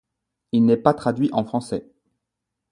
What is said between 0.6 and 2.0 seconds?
n'est pas traduit en français.